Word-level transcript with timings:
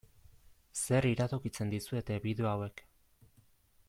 Zer 0.85 1.07
iradokitzen 1.09 1.73
dizuete 1.75 2.17
bideo 2.27 2.49
hauek? 2.53 2.83